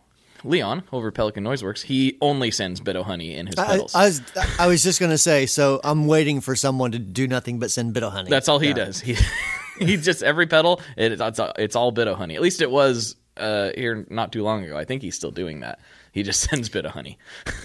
[0.43, 3.95] Leon over Pelican Noiseworks, he only sends Bit Honey in his I, pedals.
[3.95, 4.21] I was
[4.59, 5.45] I was just gonna say.
[5.45, 8.29] So I'm waiting for someone to do nothing but send bit of honey.
[8.29, 8.73] That's all he Yeah.
[8.75, 9.01] does.
[9.01, 9.15] He
[9.79, 12.35] he just every pedal it, it's it's all Bit of Honey.
[12.35, 14.77] At least it was uh, here not too long ago.
[14.77, 15.79] I think he's still doing that.
[16.11, 17.17] He just sends Bit of Honey.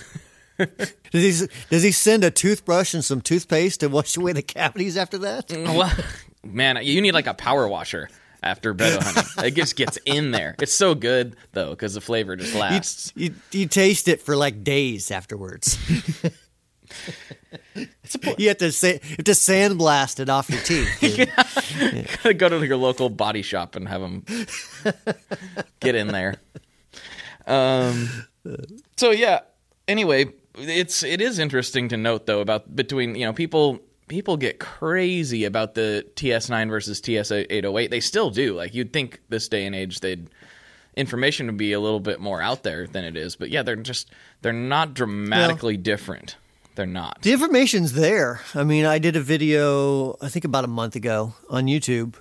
[0.59, 4.97] Does he does he send a toothbrush and some toothpaste to wash away the cavities
[4.97, 5.51] after that?
[5.53, 5.93] well,
[6.43, 8.09] man, you need like a power washer
[8.47, 9.49] after Bit Honey.
[9.49, 10.55] It just gets in there.
[10.61, 13.13] It's so good though because the flavor just lasts.
[13.17, 15.79] you, you taste it for like days afterwards.
[18.39, 20.89] you have to say, you have to sandblast it off your teeth.
[22.23, 22.39] dude.
[22.39, 24.25] go to your local body shop and have them
[25.81, 26.37] get in there.
[27.47, 28.09] Um.
[28.97, 29.41] So yeah.
[29.89, 34.59] Anyway, it's it is interesting to note though about between you know people people get
[34.59, 37.90] crazy about the TS9 versus TS808.
[37.90, 38.55] They still do.
[38.55, 40.29] Like you'd think this day and age they'd
[40.97, 43.37] information would be a little bit more out there than it is.
[43.37, 44.11] But yeah, they're just
[44.42, 46.37] they're not dramatically different.
[46.75, 47.23] They're not.
[47.23, 48.42] The information's there.
[48.55, 52.16] I mean, I did a video, I think about a month ago on YouTube.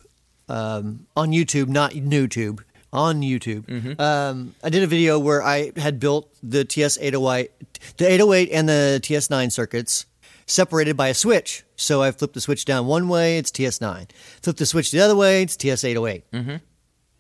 [0.48, 2.62] Um, on YouTube, not Nutube.
[2.94, 4.00] On YouTube.
[4.00, 7.50] Um, I did a video where I had built the TS808,
[7.98, 10.06] the 808 and the TS9 circuits
[10.46, 11.64] separated by a switch.
[11.76, 14.10] So I flipped the switch down one way, it's TS9.
[14.42, 16.24] Flip the switch the other way, it's TS808.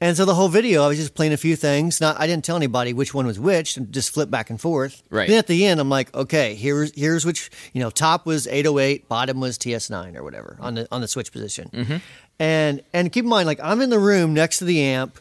[0.01, 2.01] And so the whole video, I was just playing a few things.
[2.01, 5.01] Not, I didn't tell anybody which one was which, and just flip back and forth.
[5.09, 5.27] Right.
[5.27, 9.07] Then at the end, I'm like, okay, here's here's which you know, top was 808,
[9.07, 12.01] bottom was TS9 or whatever on the on the switch position.
[12.39, 15.17] And and keep in mind, like I'm in the room next to the amp.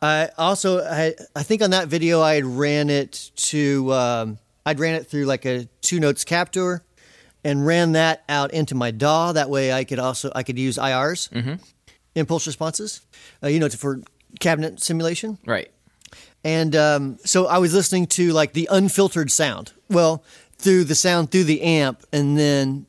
[0.00, 4.80] I also I I think on that video I had ran it to um, I'd
[4.80, 6.82] ran it through like a two notes captor,
[7.46, 9.32] and ran that out into my DAW.
[9.32, 11.30] That way I could also I could use IRs
[12.16, 13.02] impulse responses,
[13.42, 14.00] uh, you know, for
[14.40, 15.38] cabinet simulation.
[15.46, 15.70] Right.
[16.42, 19.72] And um, so I was listening to like the unfiltered sound.
[19.88, 20.24] Well,
[20.58, 22.86] through the sound through the amp, and then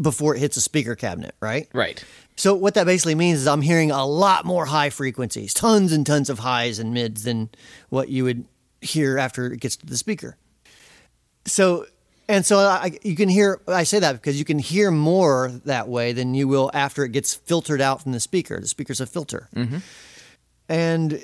[0.00, 1.68] before it hits a speaker cabinet, right?
[1.74, 2.02] Right.
[2.36, 6.06] So what that basically means is I'm hearing a lot more high frequencies, tons and
[6.06, 7.50] tons of highs and mids than
[7.88, 8.44] what you would
[8.80, 10.36] hear after it gets to the speaker.
[11.44, 11.86] So
[12.28, 15.88] and so I, you can hear I say that because you can hear more that
[15.88, 18.60] way than you will after it gets filtered out from the speaker.
[18.60, 19.78] The speaker's a filter, mm-hmm.
[20.68, 21.22] and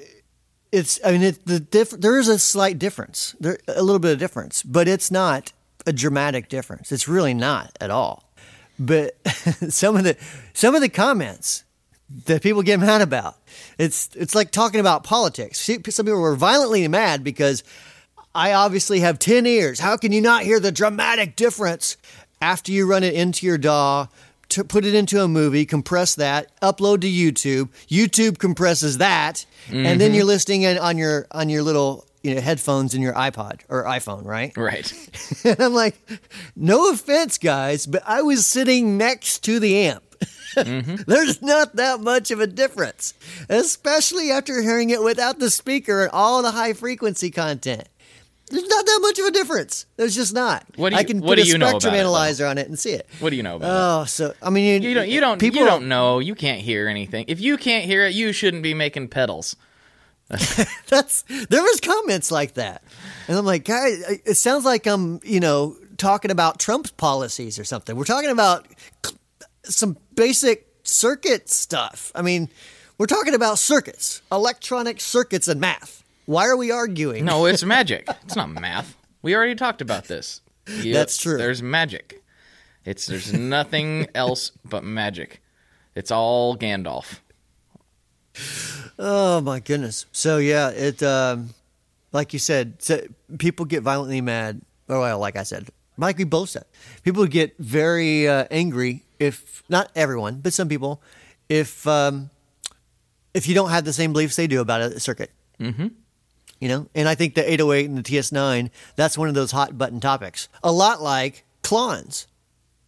[0.73, 4.13] it's I mean it, the diff, there is a slight difference, there a little bit
[4.13, 5.53] of difference, but it's not
[5.87, 6.91] a dramatic difference.
[6.91, 8.33] It's really not at all.
[8.79, 9.17] But
[9.69, 10.17] some of the
[10.53, 11.65] some of the comments
[12.27, 13.37] that people get mad about,
[13.79, 15.61] it's it's like talking about politics.
[15.61, 17.63] See, Some people were violently mad because
[18.35, 19.81] I obviously have ten ears.
[19.81, 21.97] How can you not hear the dramatic difference
[22.41, 24.09] after you run it into your DAW?
[24.51, 27.71] To put it into a movie, compress that, upload to YouTube.
[27.89, 30.15] YouTube compresses that, and then mm-hmm.
[30.15, 33.85] you're listening in on your on your little you know headphones in your iPod or
[33.85, 34.57] iPhone, right?
[34.57, 34.93] Right.
[35.45, 35.97] And I'm like,
[36.57, 40.03] no offense, guys, but I was sitting next to the amp.
[40.57, 40.97] Mm-hmm.
[41.07, 43.13] There's not that much of a difference,
[43.51, 47.89] especially after hearing it without the speaker and all the high frequency content.
[48.55, 49.85] There's not that much of a difference.
[49.97, 50.65] There's just not.
[50.77, 52.57] What do I can what put do a you know spectrum about it, analyzer on
[52.57, 53.09] it and see it.
[53.19, 54.87] What do you know about Oh, so I mean, it?
[54.87, 55.09] You don't.
[55.09, 55.41] You don't.
[55.41, 56.21] People you don't know.
[56.21, 57.25] You can't hear anything.
[57.27, 59.57] If you can't hear it, you shouldn't be making pedals.
[60.89, 62.85] That's there was comments like that,
[63.27, 67.65] and I'm like, guys, it sounds like I'm you know talking about Trump's policies or
[67.65, 67.97] something.
[67.97, 68.69] We're talking about
[69.65, 72.13] some basic circuit stuff.
[72.15, 72.49] I mean,
[72.99, 76.04] we're talking about circuits, electronic circuits, and math.
[76.27, 77.25] Why are we arguing?
[77.25, 78.09] No, it's magic.
[78.25, 78.97] It's not math.
[79.23, 80.41] We already talked about this.
[80.67, 81.37] Yep, That's true.
[81.37, 82.23] There's magic.
[82.87, 85.43] It's there's nothing else but magic.
[85.95, 87.21] It's all Gandalf.
[88.99, 90.07] Oh my goodness.
[90.11, 91.51] So yeah, it um,
[92.13, 93.03] like you said, so
[93.37, 94.63] people get violently mad.
[94.89, 96.65] Or well, like I said, like we both said,
[97.03, 101.03] people get very uh, angry if not everyone, but some people,
[101.49, 102.31] if um,
[103.33, 105.31] if you don't have the same beliefs they do about a circuit.
[105.61, 105.89] Mm-hmm.
[106.61, 109.77] You know, and I think the 808 and the TS9, that's one of those hot
[109.77, 110.49] button topics.
[110.63, 112.27] A lot like clones.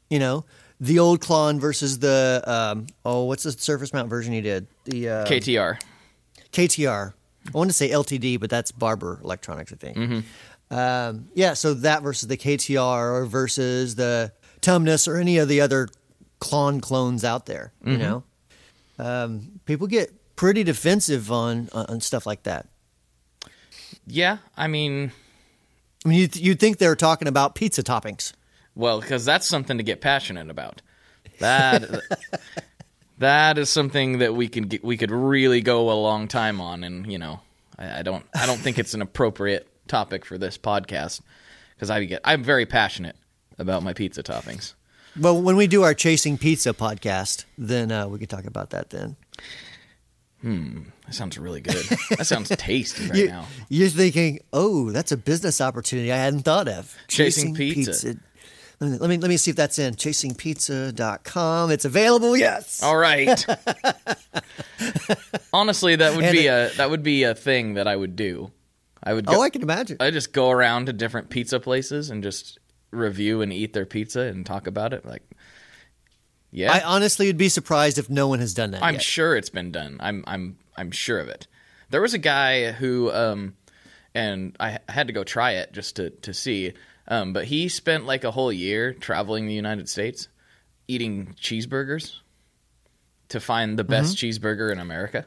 [0.08, 0.44] You know,
[0.80, 4.66] the old clone versus the um, oh, what's the surface mount version you did?
[4.84, 5.80] The uh, KTR.
[6.52, 7.12] KTR.
[7.46, 9.96] I want to say LTD, but that's Barber Electronics, I think.
[10.70, 15.60] Um, yeah, so that versus the KTR or versus the Tumnus or any of the
[15.60, 15.88] other
[16.40, 17.72] clone clones out there.
[17.84, 18.24] You know,
[18.98, 22.68] um, people get pretty defensive on on stuff like that.
[24.06, 25.12] Yeah, I mean,
[26.04, 28.32] I mean, you you'd think they were talking about pizza toppings.
[28.74, 30.82] well, because that's something to get passionate about.
[31.40, 32.02] That
[33.18, 36.84] that is something that we can get, we could really go a long time on,
[36.84, 37.40] and you know,
[37.78, 41.20] I, I don't I don't think it's an appropriate topic for this podcast
[41.74, 43.16] because I get I'm very passionate
[43.58, 44.74] about my pizza toppings.
[45.18, 48.90] Well, when we do our Chasing Pizza podcast, then uh, we can talk about that
[48.90, 49.16] then.
[50.42, 51.74] Hmm, that sounds really good.
[52.16, 53.46] that sounds tasty right You, now.
[53.68, 56.94] You're thinking, oh, that's a business opportunity I hadn't thought of.
[57.08, 58.16] Chasing Pizza.
[58.78, 61.70] Let me, let me let me see if that's in chasingpizza.com.
[61.70, 62.36] It's available.
[62.36, 62.82] Yes.
[62.82, 63.42] All right.
[65.52, 68.16] Honestly, that would And be it- a that would be a thing that I would
[68.16, 68.50] do.
[69.02, 69.96] I would go, Oh, I can imagine.
[70.00, 72.58] I just go around to different pizza places and just
[72.90, 75.04] review and eat their pizza and talk about it.
[75.06, 75.22] Like,
[76.56, 79.02] yeah, I honestly would be surprised if no one has done that I'm yet.
[79.02, 79.98] sure it's been done.
[80.00, 81.46] I'm I'm I'm sure of it.
[81.90, 83.54] There was a guy who um
[84.14, 86.72] and I had to go try it just to to see.
[87.06, 90.28] Um but he spent like a whole year traveling the United States
[90.88, 92.16] eating cheeseburgers
[93.28, 94.26] to find the best Mm-hmm.
[94.46, 95.26] cheeseburger in America.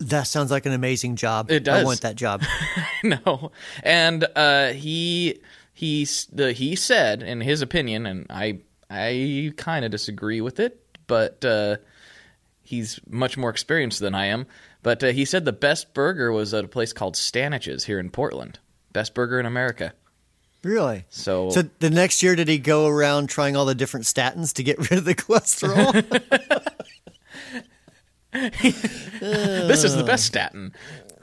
[0.00, 1.50] that sounds like an amazing job.
[1.50, 1.82] It does.
[1.82, 2.42] I want that job.
[3.04, 3.52] no.
[3.82, 5.40] And uh he
[5.74, 10.84] he the he said in his opinion and I I kind of disagree with it,
[11.06, 11.76] but uh
[12.62, 14.46] he's much more experienced than I am.
[14.82, 18.10] But uh, he said the best burger was at a place called Stanich's here in
[18.10, 18.60] Portland.
[18.92, 19.92] Best burger in America.
[20.62, 21.04] Really?
[21.10, 24.62] So, So the next year, did he go around trying all the different statins to
[24.62, 25.92] get rid of the cholesterol?
[28.32, 30.72] this is the best statin.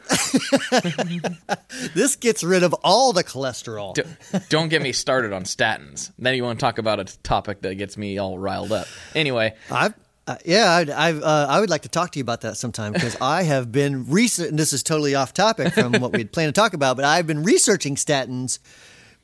[1.93, 3.93] this gets rid of all the cholesterol.
[3.93, 4.03] D-
[4.49, 6.11] don't get me started on statins.
[6.17, 8.87] Then you want to talk about a topic that gets me all riled up.
[9.15, 9.93] Anyway, I've,
[10.27, 12.93] uh, yeah, I'd, I've, uh, I would like to talk to you about that sometime
[12.93, 14.49] because I have been recent.
[14.49, 17.27] And this is totally off topic from what we'd planned to talk about, but I've
[17.27, 18.59] been researching statins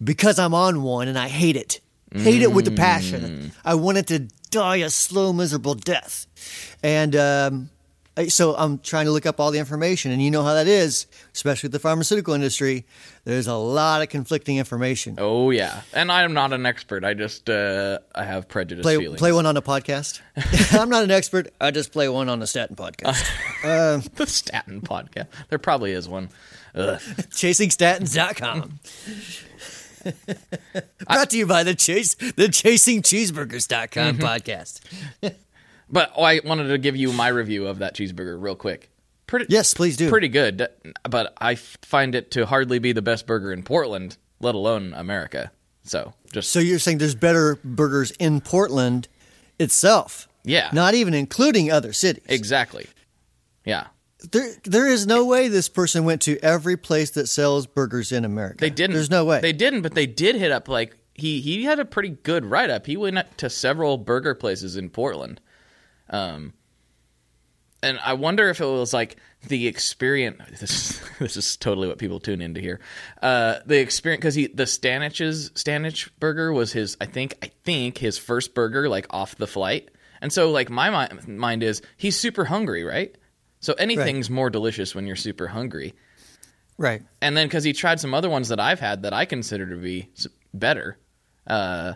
[0.04, 1.80] because I'm on one and I hate it.
[2.16, 3.52] Hate it with a passion.
[3.66, 4.20] I want it to
[4.52, 6.28] die a slow, miserable death.
[6.84, 7.73] And um, I-
[8.28, 11.08] so I'm trying to look up all the information, and you know how that is,
[11.34, 12.86] especially with the pharmaceutical industry.
[13.26, 15.16] There's a lot of conflicting information.
[15.18, 17.04] oh yeah, and I am not an expert.
[17.04, 19.20] I just uh, I have prejudice play, feelings.
[19.20, 20.22] play one on a podcast.
[20.80, 21.52] I'm not an expert.
[21.60, 23.24] I just play one on a statin podcast.
[24.16, 25.28] the statin podcast.
[25.50, 26.30] There probably is one.
[26.76, 27.00] Ugh.
[27.00, 28.80] ChasingStatins.com.
[31.08, 34.82] Brought to you by the Chase the ChasingCheeseburgers.com podcast.
[35.94, 38.90] But oh, I wanted to give you my review of that cheeseburger real quick.
[39.28, 40.10] Pretty, Yes, please do.
[40.10, 40.68] pretty good,
[41.10, 45.52] but I find it to hardly be the best burger in Portland, let alone America.
[45.84, 49.08] So just So you're saying there's better burgers in Portland
[49.60, 50.28] itself?
[50.44, 50.70] Yeah.
[50.74, 52.24] Not even including other cities.
[52.28, 52.88] exactly,
[53.64, 53.88] yeah.
[54.32, 58.24] There, there is no way this person went to every place that sells burgers in
[58.26, 58.58] America.
[58.62, 58.94] They didn't.
[58.96, 59.42] There's no way.
[59.42, 62.70] They didn't, but they did hit up like he he had a pretty good write
[62.70, 62.86] up.
[62.86, 65.40] He went to several burger places in Portland.
[66.14, 66.54] Um
[67.82, 70.42] and I wonder if it was like the experience.
[70.62, 72.80] This, this is totally what people tune into here.
[73.22, 76.96] Uh, the experience because he the Stanich's Stanich burger was his.
[77.02, 80.90] I think I think his first burger like off the flight, and so like my
[81.10, 83.14] mi- mind is he's super hungry, right?
[83.60, 85.94] So anything's more delicious when you're super hungry
[86.78, 87.02] right.
[87.22, 89.76] and then because he tried some other ones that I've had that I consider to
[89.76, 90.10] be
[90.54, 90.98] better,
[91.48, 91.94] uh,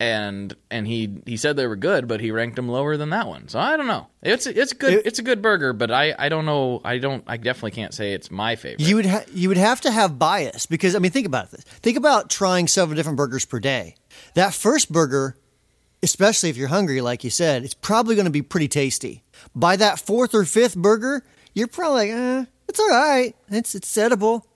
[0.00, 3.26] and and he he said they were good, but he ranked them lower than that
[3.26, 3.48] one.
[3.48, 4.06] So I don't know.
[4.22, 4.94] It's it's good.
[4.94, 6.80] It- it's a good burger, but I I don't know.
[6.84, 7.24] I don't.
[7.26, 8.80] I definitely can't say it's my favorite.
[8.86, 11.62] You would ha- you would have to have bias because I mean think about this.
[11.64, 13.96] Think about trying several different burgers per day.
[14.34, 15.36] That first burger,
[16.02, 19.24] especially if you're hungry, like you said, it's probably going to be pretty tasty.
[19.54, 23.34] By that fourth or fifth burger, you're probably like, eh, it's all right.
[23.50, 24.46] It's it's edible.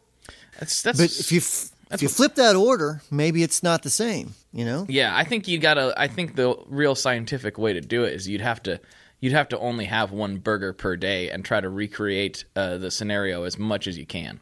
[0.61, 0.99] that's that's.
[0.99, 4.35] But if you f- if you flip that order, maybe it's not the same.
[4.53, 4.87] You know.
[4.89, 5.95] yeah, I think you gotta.
[5.97, 8.81] I think the real scientific way to do it is you'd have to.
[9.21, 12.91] You'd have to only have one burger per day and try to recreate uh, the
[12.91, 14.41] scenario as much as you can.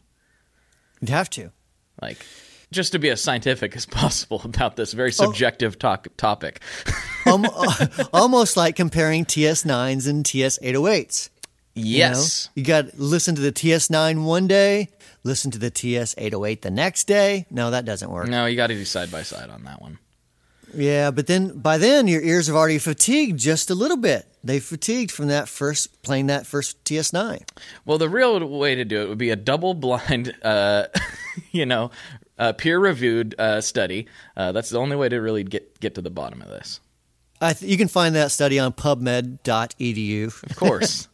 [1.01, 1.53] You'd have to.
[2.01, 2.25] like
[2.73, 4.97] just to be as scientific as possible about this Oh.
[4.97, 6.61] very subjective talk, topic.
[7.27, 7.47] Um,
[8.15, 11.29] almost like comparing TS9s and TS808s.
[11.75, 11.89] You know?
[11.99, 12.49] yes.
[12.55, 14.89] You got to listen to the TS9 one day,
[15.23, 17.47] listen to the TS808 the next day.
[17.51, 18.29] No, that doesn't work.
[18.29, 19.99] No, you got to do side by side on that one.
[20.75, 24.27] Yeah, but then by then your ears have already fatigued just a little bit.
[24.43, 27.43] They fatigued from that first playing that first TS9.
[27.85, 30.87] Well, the real way to do it would be a double blind, uh,
[31.51, 31.91] you know,
[32.39, 34.07] uh, peer reviewed uh, study.
[34.37, 36.81] Uh, that's the only way to really get get to the bottom of this.
[37.41, 40.43] I th- you can find that study on pubmed.edu.
[40.51, 41.09] Of course.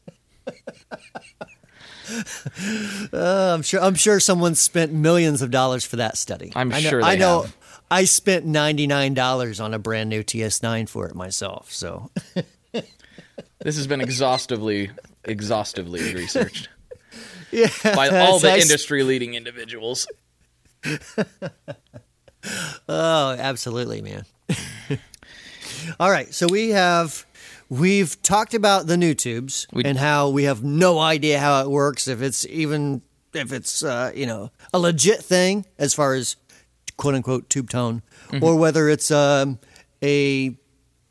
[3.12, 6.52] Uh, I'm sure I'm sure someone spent millions of dollars for that study.
[6.54, 7.56] I'm I know, sure they I know have.
[7.90, 11.72] I spent $99 on a brand new TS9 for it myself.
[11.72, 12.10] So
[12.72, 14.90] this has been exhaustively,
[15.24, 16.68] exhaustively researched
[17.52, 20.08] yeah, by all the industry leading individuals.
[22.88, 24.24] oh, absolutely, man.
[26.00, 27.24] All right, so we have
[27.68, 32.08] we've talked about the Nutubes We- and how we have no idea how it works,
[32.08, 33.02] if it's even
[33.34, 36.36] if it's uh, you know a legit thing as far as
[36.96, 38.02] quote unquote tube tone,
[38.40, 39.58] or whether it's um,
[40.02, 40.56] a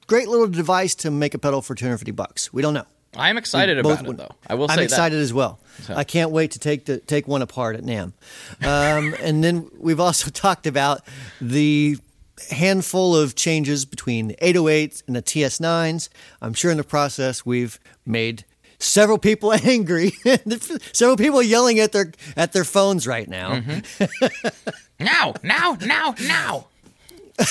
[0.07, 2.51] great little device to make a pedal for 250 bucks.
[2.53, 2.85] We don't know.
[3.17, 4.31] I'm excited about it though.
[4.47, 5.59] I will say I'm excited as well.
[5.89, 8.13] I can't wait to take the take one apart at NAMM.
[8.61, 11.01] Um, and then we've also talked about
[11.39, 11.97] the
[12.49, 16.09] handful of changes between the 808s and the TS9s.
[16.41, 18.45] I'm sure in the process we've made
[18.79, 20.11] several people angry,
[20.91, 23.59] several people yelling at their at their phones right now.
[23.59, 23.63] that.
[23.63, 24.69] Mm-hmm.
[24.97, 26.67] Now, now, now, now.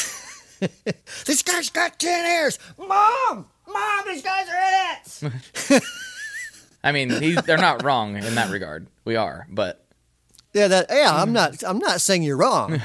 [1.27, 4.05] This guy's got ten ears, mom, mom.
[4.07, 5.83] These guys are idiots.
[6.83, 8.87] I mean, he's, they're not wrong in that regard.
[9.05, 9.85] We are, but
[10.55, 11.15] yeah, that yeah.
[11.15, 11.33] I'm mm.
[11.33, 11.63] not.
[11.67, 12.81] I'm not saying you're wrong.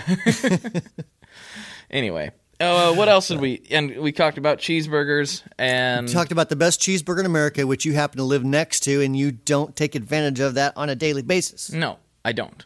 [1.89, 2.31] Anyway.
[2.59, 3.61] Uh, what else did we?
[3.71, 7.85] And we talked about cheeseburgers and we talked about the best cheeseburger in America, which
[7.85, 10.95] you happen to live next to, and you don't take advantage of that on a
[10.95, 11.71] daily basis.
[11.71, 12.65] no, I don't.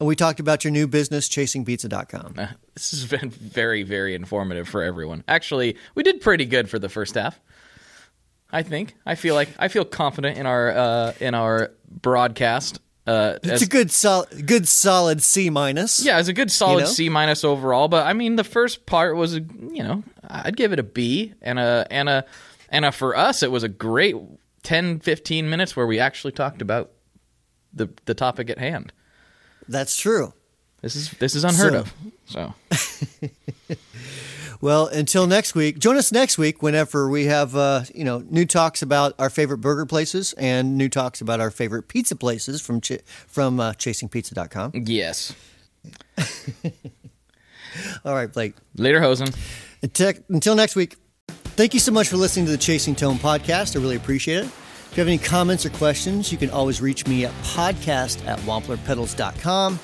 [0.00, 2.34] And we talked about your new business, chasingpizza.com.
[2.38, 5.24] Uh, this has been very, very informative for everyone.
[5.26, 7.38] Actually, we did pretty good for the first half.
[8.50, 8.94] I think.
[9.04, 12.80] I feel like I feel confident in our uh, in our broadcast.
[13.08, 16.04] Uh, It's as- a good, sol- good, solid C minus.
[16.04, 16.90] yeah, it's a good solid You know?
[16.90, 17.88] C minus overall.
[17.88, 21.58] But I mean, the first part was you know I'd give it a B and
[21.58, 22.24] a and a
[22.68, 24.14] and a for us it was a great
[24.62, 26.90] 10, 15 minutes where we actually talked about
[27.72, 28.92] the the topic at hand.
[29.68, 30.34] that's true.
[30.82, 31.72] This is this is unheard
[32.26, 32.54] So- of.
[32.76, 33.74] So
[34.60, 38.44] Well, until next week, join us next week whenever we have uh, you know new
[38.44, 42.80] talks about our favorite burger places and new talks about our favorite pizza places from
[42.80, 44.72] ch- from uh, chasingpizza.com.
[44.74, 45.32] yes,
[48.04, 48.54] All right, Blake.
[48.76, 49.28] later, Hosen.
[49.82, 50.96] Until, until next week,
[51.28, 53.76] thank you so much for listening to the Chasing Tone podcast.
[53.76, 54.44] I really appreciate it.
[54.46, 58.38] If you have any comments or questions, you can always reach me at podcast at
[58.40, 59.78] wamplerpedals.com.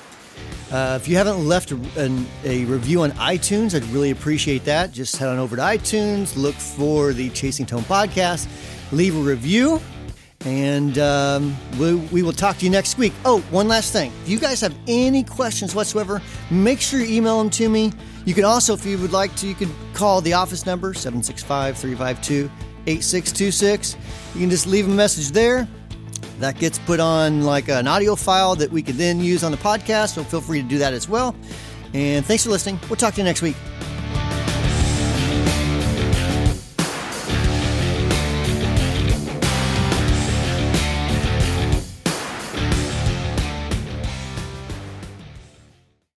[0.71, 4.91] Uh, if you haven't left an, a review on iTunes, I'd really appreciate that.
[4.91, 8.47] Just head on over to iTunes, look for the Chasing Tone podcast,
[8.91, 9.79] leave a review,
[10.45, 13.13] and um, we, we will talk to you next week.
[13.25, 14.11] Oh, one last thing.
[14.23, 17.91] If you guys have any questions whatsoever, make sure you email them to me.
[18.25, 21.77] You can also, if you would like to, you can call the office number, 765
[21.77, 22.49] 352
[22.87, 23.95] 8626.
[24.33, 25.67] You can just leave a message there.
[26.39, 29.57] That gets put on like an audio file that we could then use on the
[29.57, 31.35] podcast, so feel free to do that as well.
[31.93, 32.79] And thanks for listening.
[32.89, 33.55] We'll talk to you next week.